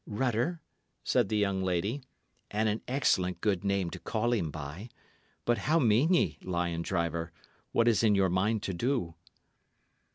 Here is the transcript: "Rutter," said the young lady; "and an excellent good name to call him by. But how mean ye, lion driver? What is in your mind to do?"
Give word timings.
"Rutter," 0.07 0.61
said 1.03 1.29
the 1.29 1.37
young 1.37 1.61
lady; 1.61 2.01
"and 2.49 2.67
an 2.67 2.81
excellent 2.87 3.39
good 3.39 3.63
name 3.63 3.91
to 3.91 3.99
call 3.99 4.33
him 4.33 4.49
by. 4.49 4.89
But 5.45 5.59
how 5.59 5.77
mean 5.77 6.11
ye, 6.15 6.39
lion 6.41 6.81
driver? 6.81 7.31
What 7.71 7.87
is 7.87 8.01
in 8.01 8.15
your 8.15 8.29
mind 8.31 8.63
to 8.63 8.73
do?" 8.73 9.13